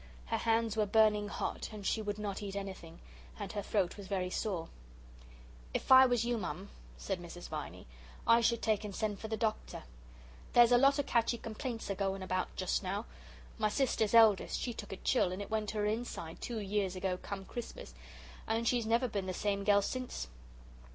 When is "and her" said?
3.39-3.61